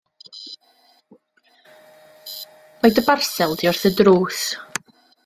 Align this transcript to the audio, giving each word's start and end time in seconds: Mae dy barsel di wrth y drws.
Mae 2.81 2.97
dy 2.97 3.05
barsel 3.11 3.55
di 3.61 3.71
wrth 3.73 3.87
y 3.91 3.93
drws. 4.01 4.43